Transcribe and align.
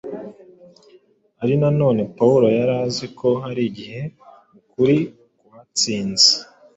Ariko 1.41 1.59
na 1.63 1.69
none 1.81 2.01
Pawulo 2.17 2.47
yari 2.57 2.73
azi 2.85 3.05
ko 3.19 3.29
hari 3.45 3.61
igihe 3.69 4.01
ukuri 4.59 4.97
kwatsinze. 5.45 6.31